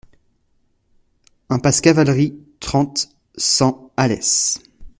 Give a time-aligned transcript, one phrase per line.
[1.49, 4.59] Impasse Cavalerie, trente, cent Alès